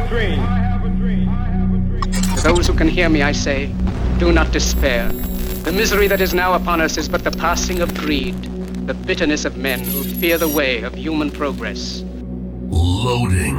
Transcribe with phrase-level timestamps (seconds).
[0.00, 0.40] a dream.
[2.36, 3.72] To those who can hear me, I say,
[4.18, 5.08] do not despair.
[5.64, 8.34] The misery that is now upon us is but the passing of greed,
[8.86, 12.02] the bitterness of men who fear the way of human progress.
[12.68, 13.56] Loading.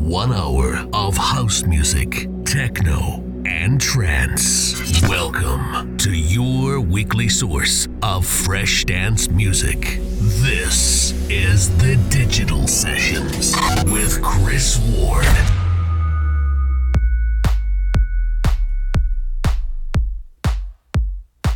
[0.00, 5.02] One hour of house music, techno, and trance.
[5.02, 9.98] Welcome to your weekly source of fresh dance music.
[10.26, 13.54] This is the Digital Sessions
[13.84, 15.26] with Chris Ward.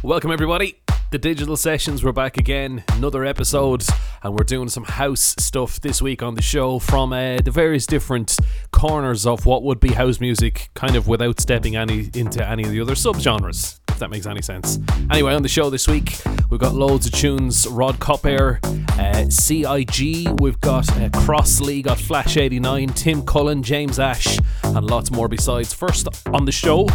[0.03, 0.79] Welcome, everybody.
[1.11, 2.85] The Digital Sessions, we're back again.
[2.89, 3.83] Another episode,
[4.23, 7.87] and we're doing some house stuff this week on the show from uh, the various
[7.87, 8.37] different
[8.73, 12.73] corners of what would be house music, kind of without stepping any into any of
[12.73, 14.79] the other subgenres, if that makes any sense.
[15.11, 16.19] Anyway, on the show this week,
[16.51, 18.59] we've got loads of tunes Rod Koppar,
[18.99, 25.11] uh, CIG, we've got uh, Crossley, got Flash 89, Tim Cullen, James Ash, and lots
[25.11, 25.73] more besides.
[25.73, 26.87] First on the show,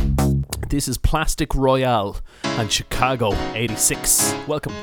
[0.69, 4.33] this is Plastic Royale and Chicago 86.
[4.47, 4.73] Welcome.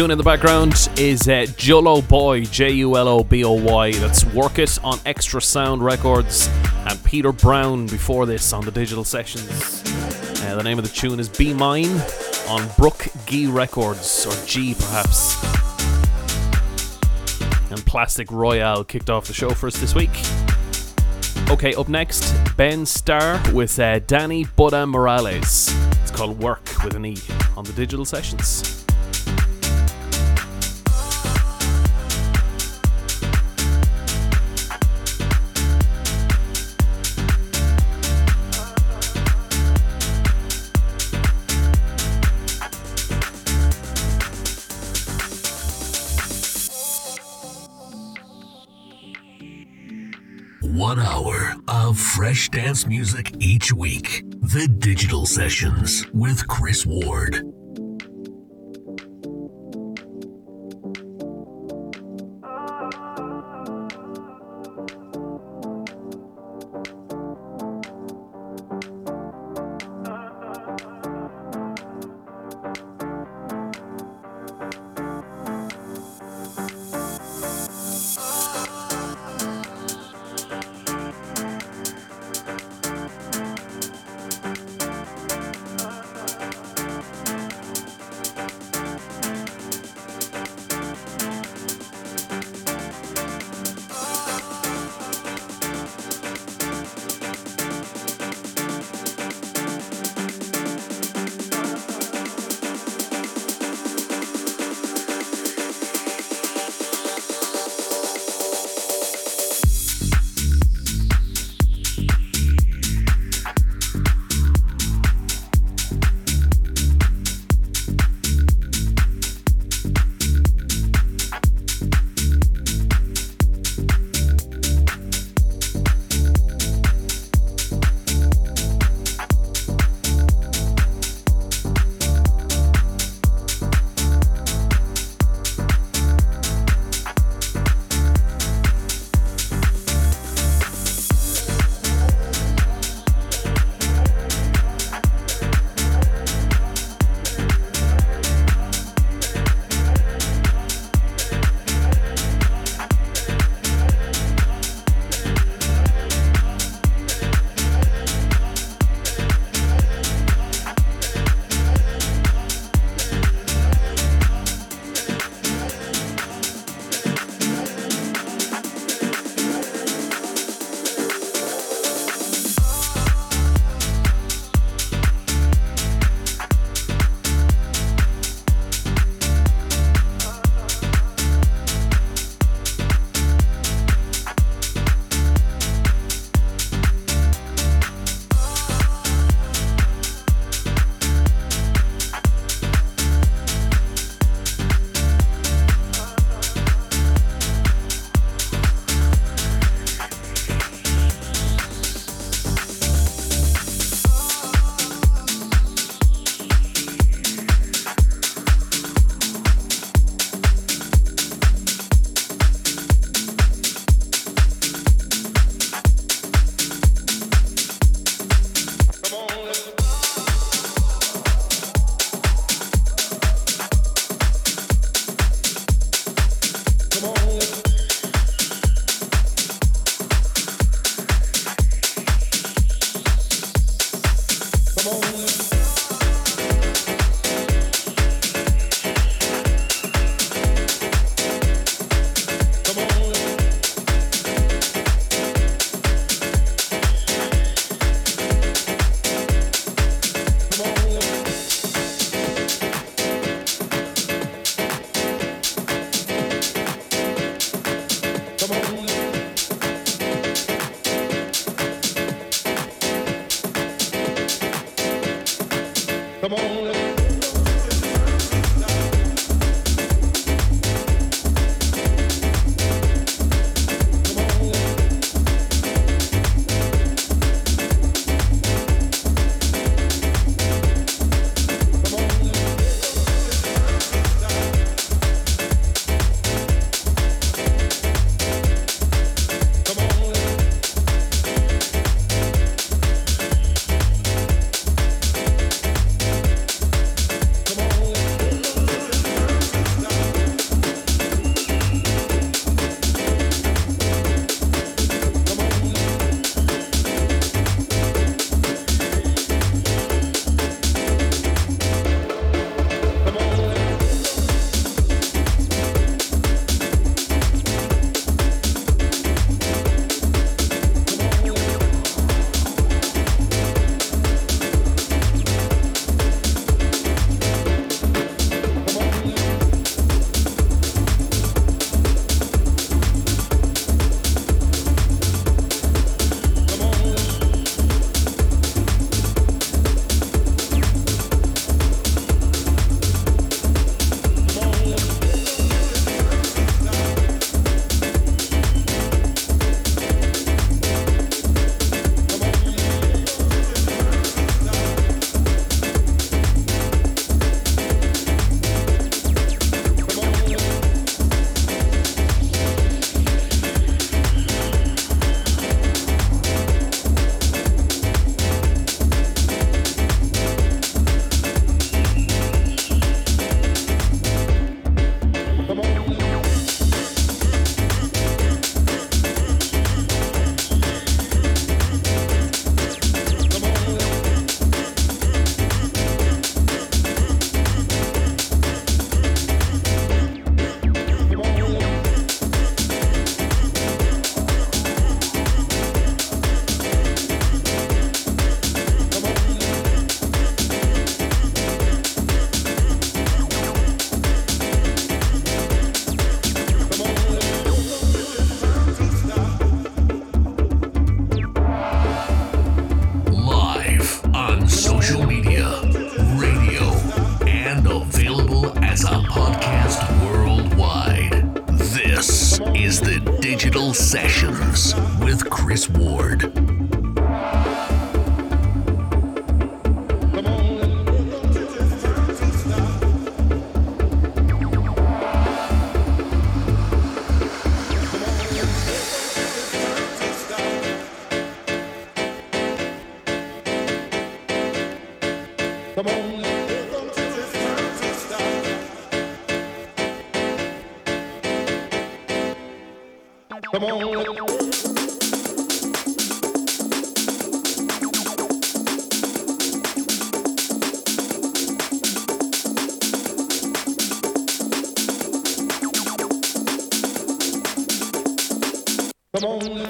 [0.00, 3.92] Tune in the background is uh, Julo Boy, J U L O B O Y.
[3.92, 6.48] That's Work It on Extra Sound Records,
[6.86, 9.82] and Peter Brown before this on the Digital Sessions.
[10.42, 12.00] Uh, the name of the tune is Be Mine
[12.48, 15.34] on Brook Gee Records, or G perhaps.
[17.70, 20.18] And Plastic Royale kicked off the show for us this week.
[21.50, 25.70] Okay, up next, Benn Starr with uh, Danny Buddah Morales.
[26.00, 27.18] It's called Work with an E
[27.54, 28.79] on the Digital Sessions.
[52.50, 54.24] Dance music each week.
[54.40, 57.52] The Digital Sessions with Chris Ward.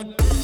[0.03, 0.40] Yeah.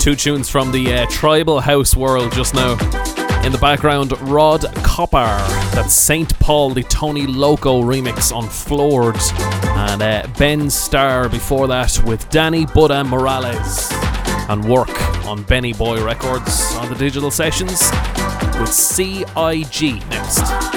[0.00, 2.72] Two tunes from the uh, tribal house world just now.
[3.44, 5.36] In the background, Rod Koppar.
[5.74, 6.38] That's St.
[6.38, 9.18] Paul, the Tony Loco remix on Floored.
[9.76, 13.92] And uh, Benn Starr before that with Danny Buddah Morales.
[14.48, 14.88] And work
[15.26, 17.90] on Bennyboy Records on the digital sessions
[18.58, 20.69] with CIG next.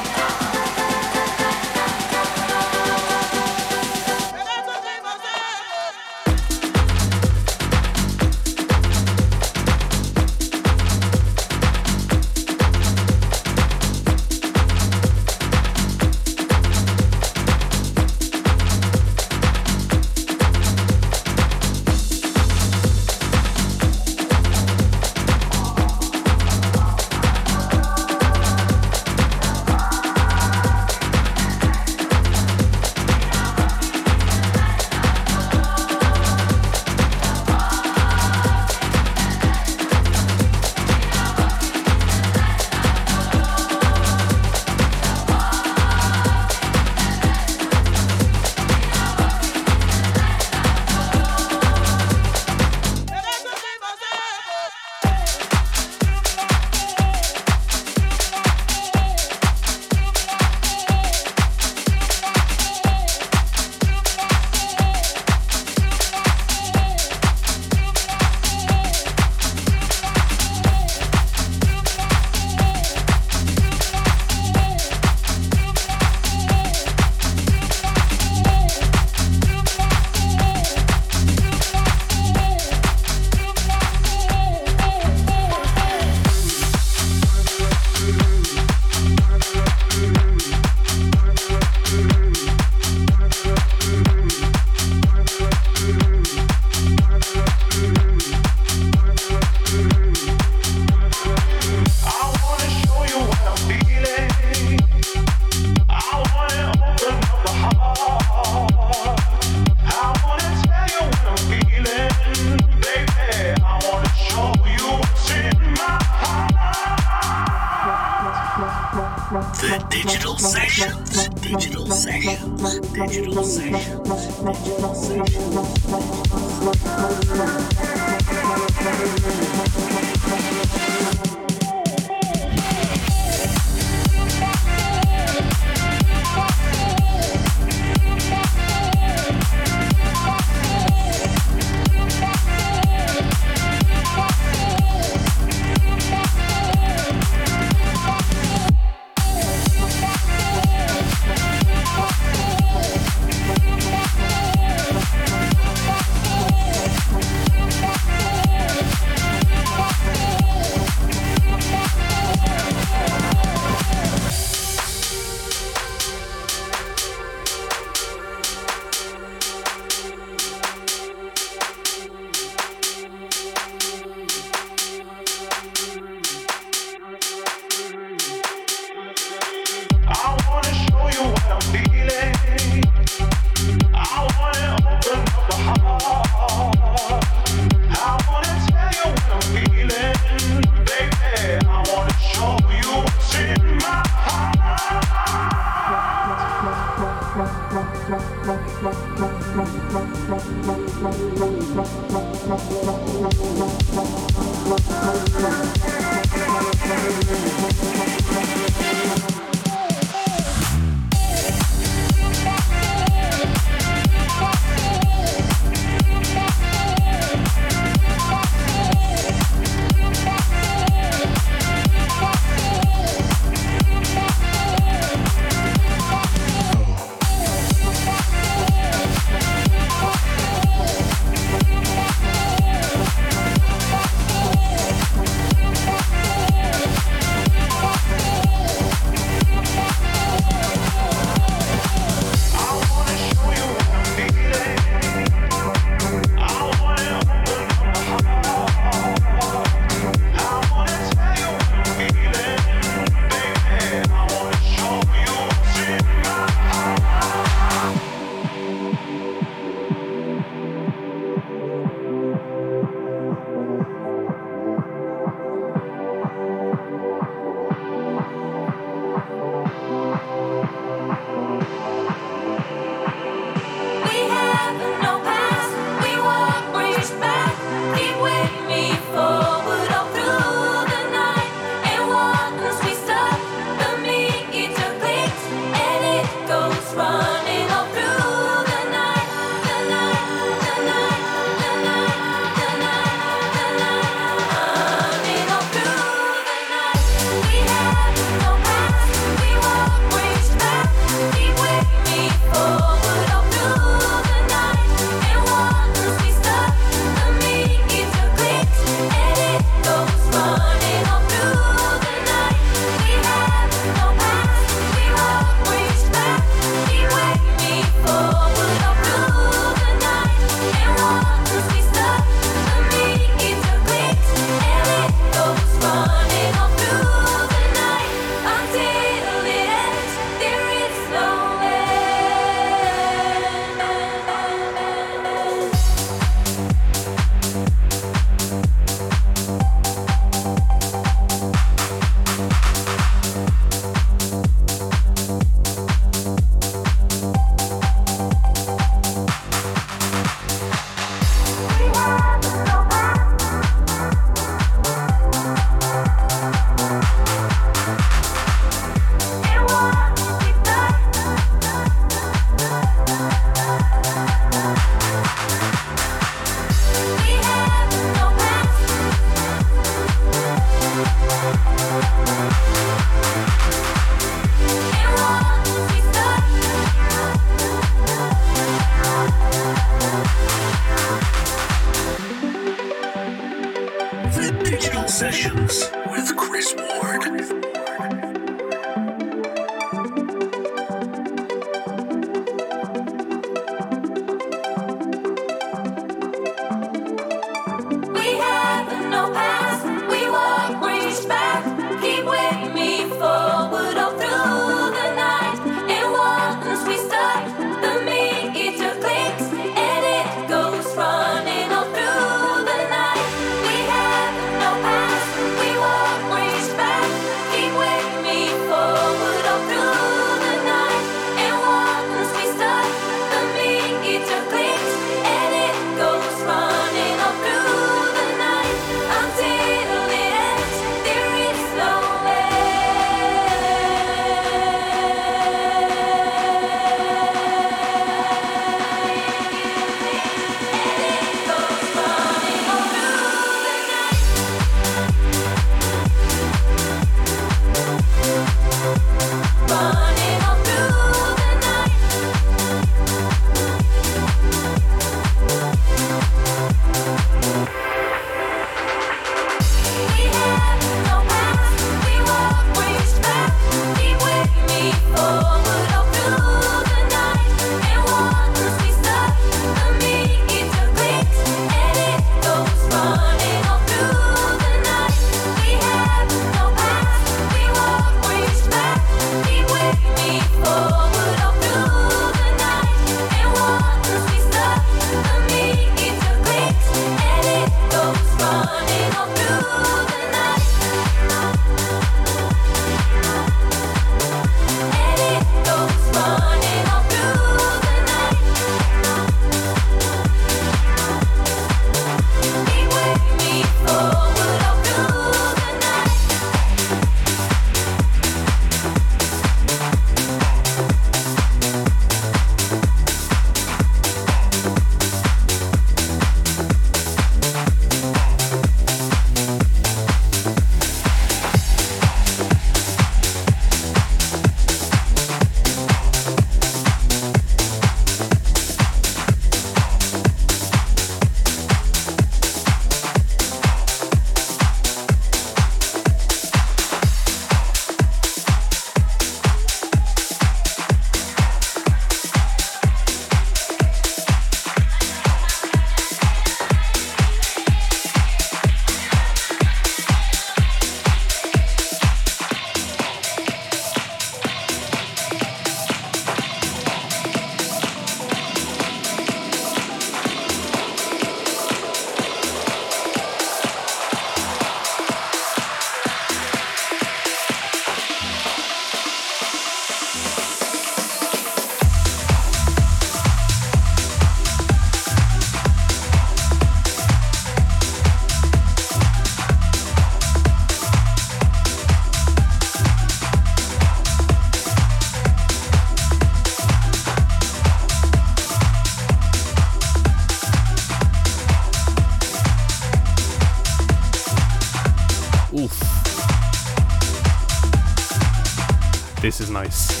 [599.50, 600.00] Nice.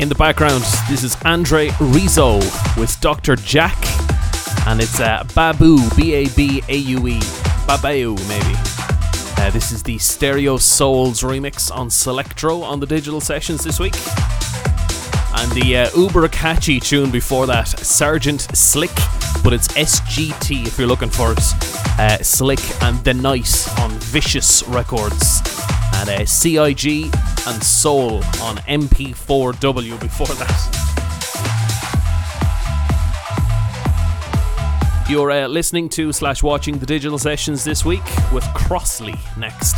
[0.00, 2.38] In the background, this is Andre Rizo
[2.76, 3.36] with Dr.
[3.36, 3.76] Jack,
[4.66, 7.18] and it's uh, Babu, B A B A U E,
[7.66, 8.54] Babau maybe.
[9.40, 13.94] Uh, this is the Stereosoulz remix on Selectro on the digital sessions this week.
[15.36, 18.94] And the uh, uber catchy tune before that, Sergeant Slick,
[19.44, 21.38] but it's SGT if you're looking for it.
[21.98, 25.40] Uh, Slick and The Nice on Vicious Records.
[25.94, 27.10] And uh, See Eye Gee
[27.48, 30.96] and Soul on MP4W before that.
[35.08, 39.76] You're uh, listening to slash watching the digital sessions this week with Crossley next.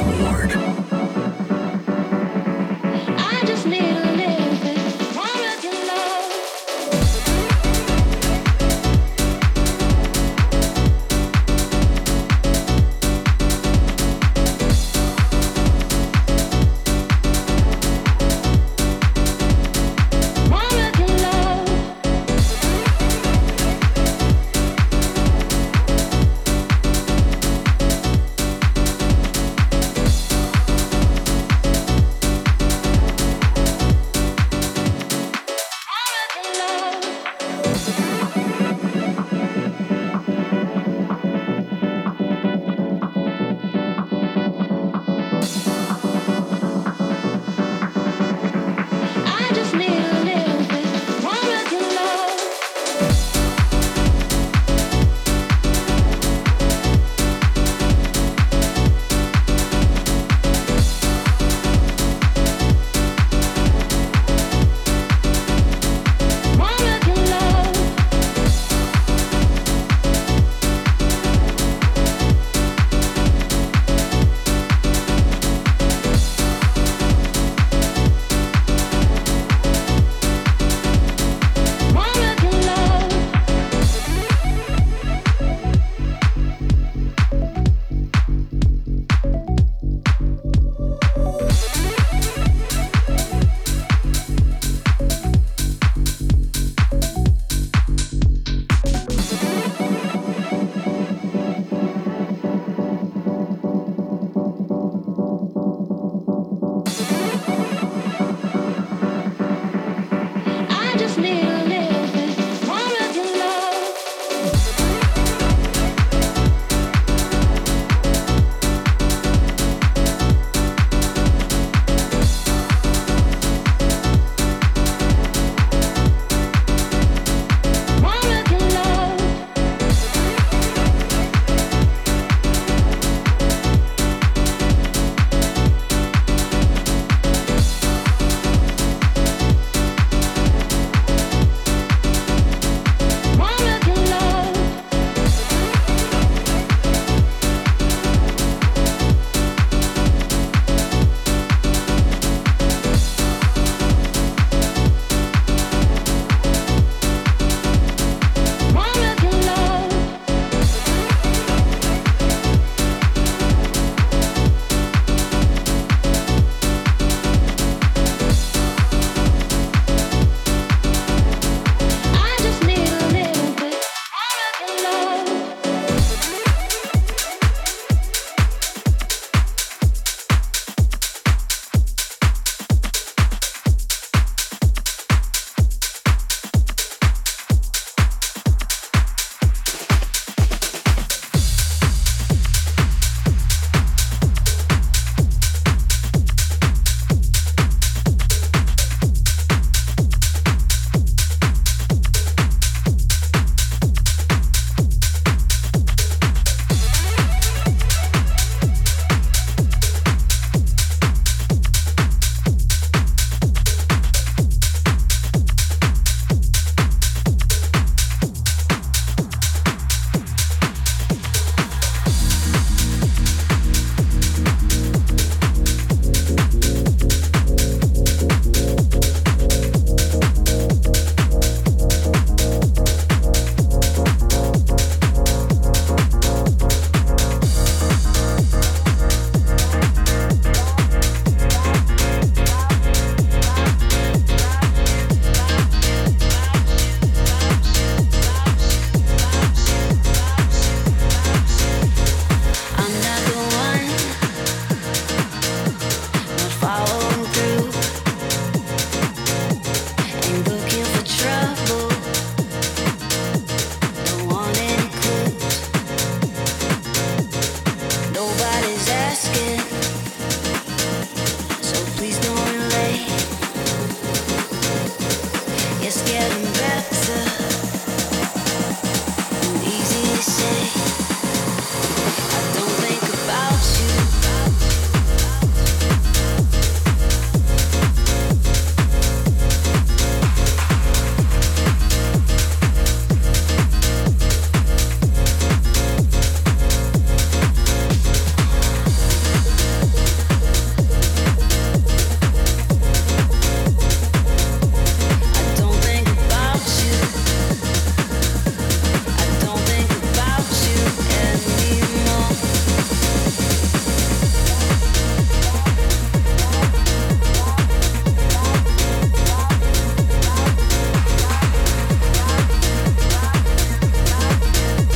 [0.00, 0.71] Ward.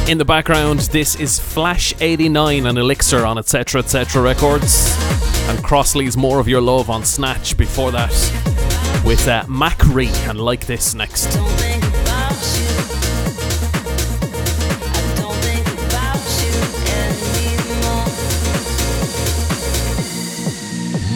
[0.09, 3.81] In the background, this is Flash 89 and Elixr on etc.
[3.81, 4.23] etc.
[4.23, 4.97] Records.
[5.49, 8.13] And Crossley's More of Your Love on Snatch before that
[9.05, 11.35] with uh, Makree and Like This next.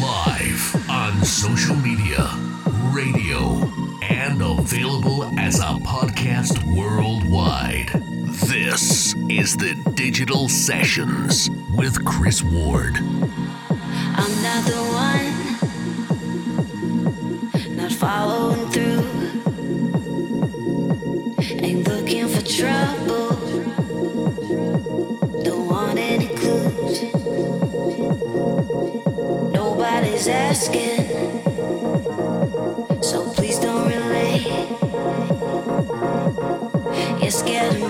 [0.03, 2.29] Live on social media,
[2.93, 3.70] radio, and
[4.61, 7.89] available as a podcast worldwide.
[8.47, 12.99] This is the Digital Sessions with Chris Ward.
[12.99, 15.35] I'm not the one
[17.75, 19.03] not following through.
[21.65, 23.31] Ain't looking for trouble.
[25.43, 27.03] Don't want any clues.
[29.55, 31.01] Nobody's asking.
[37.31, 37.81] That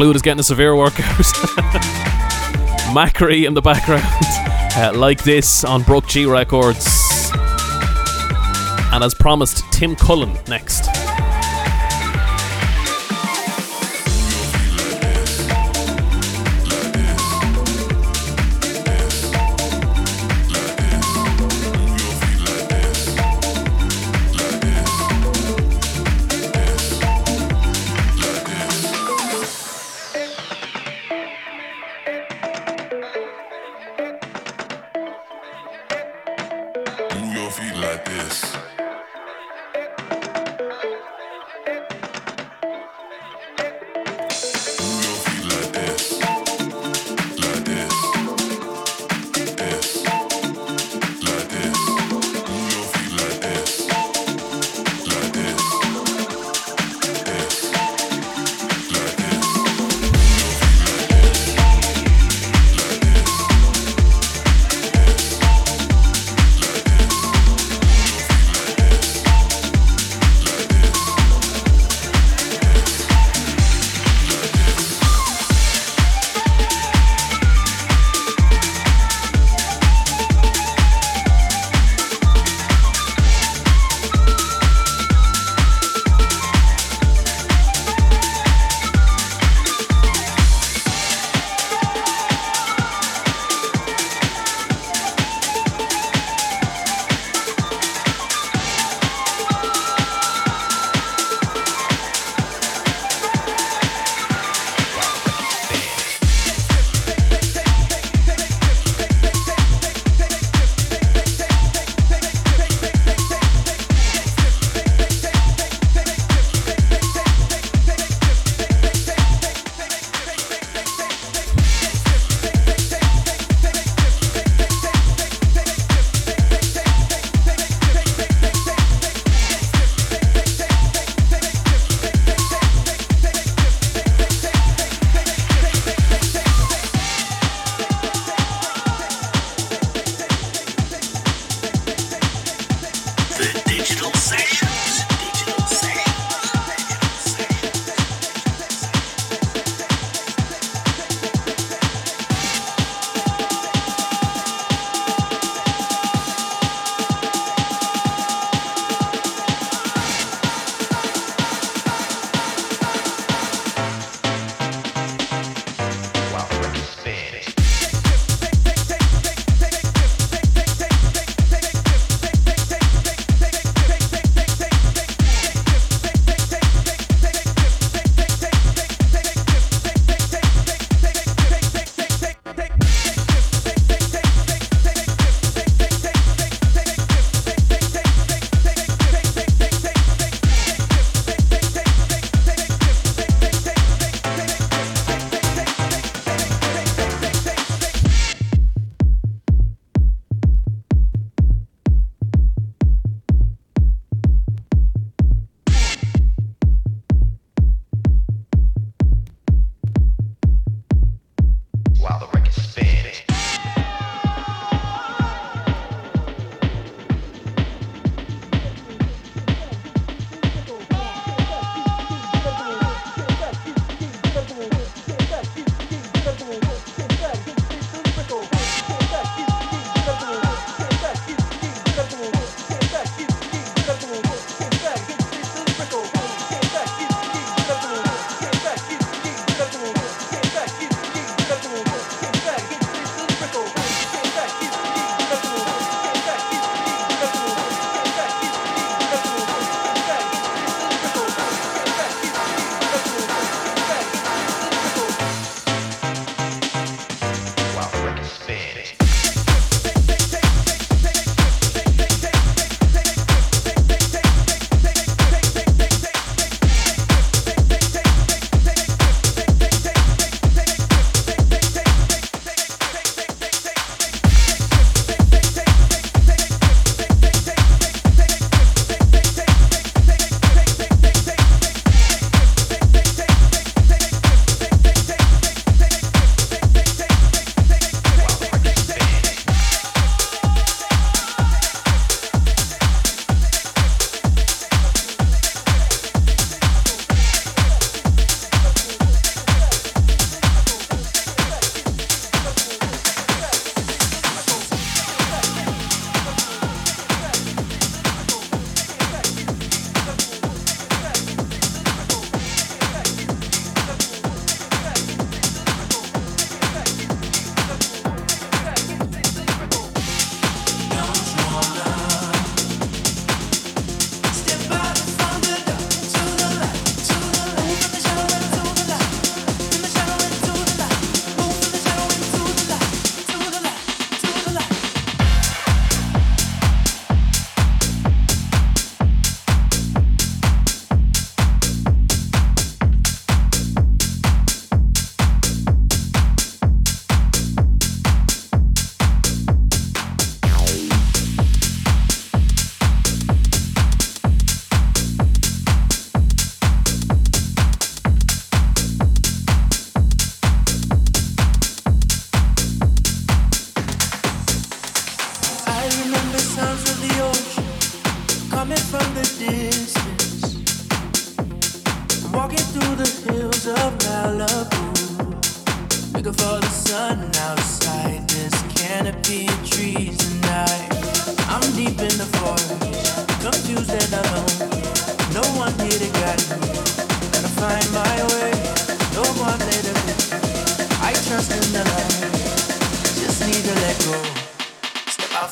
[0.00, 1.04] flute is getting a severe workout.
[2.94, 4.02] Makree in the background,
[4.74, 6.86] uh, like this on Brook Gee Records.
[8.94, 10.79] And as promised, Tim Cullen next.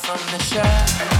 [0.09, 1.18] from the shadow.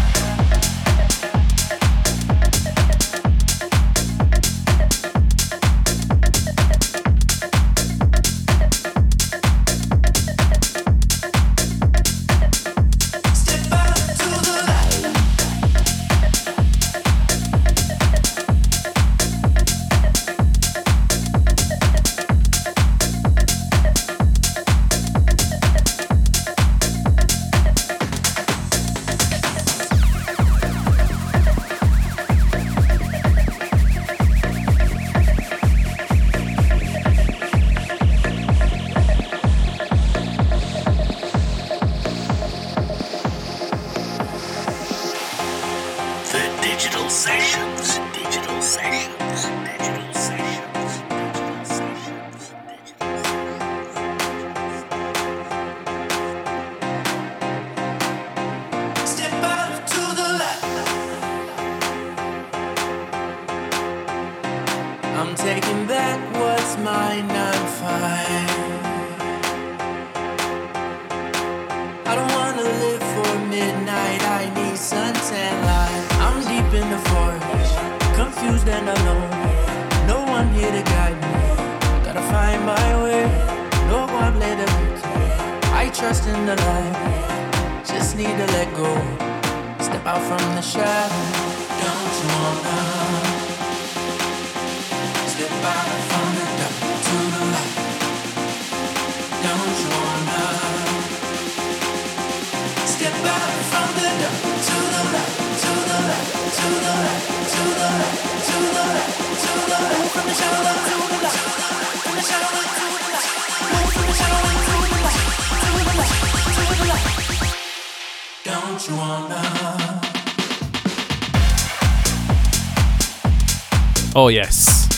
[124.15, 124.89] Oh, yes.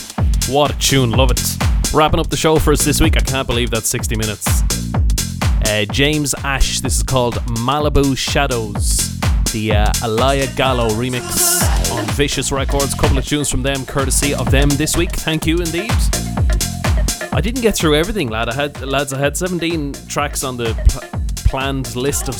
[0.48, 1.10] What a tune.
[1.12, 1.40] Love it.
[1.94, 3.16] Wrapping up the show for us this week.
[3.16, 4.61] I can't believe that's 60 minutes.
[5.72, 6.80] Uh, James Ash.
[6.80, 9.18] This is called Malibu Shadows.
[9.52, 11.62] The uh, Alaia Gallo remix
[11.96, 12.92] on Vicious Records.
[12.92, 15.12] Couple of tunes from them, courtesy of them this week.
[15.12, 15.90] Thank you indeed.
[17.32, 18.50] I didn't get through everything, lad.
[18.50, 19.14] I had lads.
[19.14, 22.36] I had 17 tracks on the pl- planned list of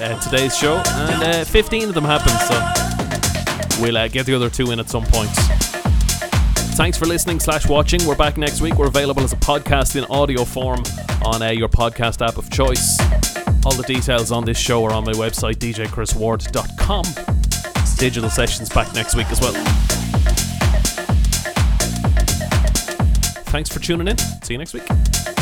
[0.00, 2.36] uh, today's show, and uh, 15 of them happened.
[2.48, 5.30] So we'll uh, get the other two in at some point.
[6.74, 8.04] Thanks for listening slash watching.
[8.06, 8.74] We're back next week.
[8.74, 10.82] We're available as a podcast in audio form
[11.24, 12.98] on uh, your podcast app of choice.
[13.64, 17.04] All the details on this show are on my website, djchrisward.com.
[17.98, 19.52] Digital sessions back next week as well.
[23.52, 24.18] Thanks for tuning in.
[24.18, 25.41] See you next week.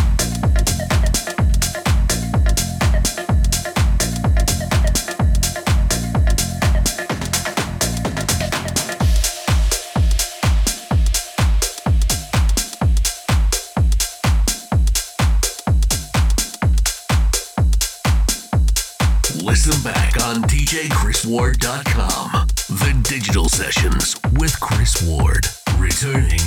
[20.37, 22.47] djchrisward.com.
[22.68, 25.47] The Digital Sessions with Chris Ward.
[25.78, 26.39] Returning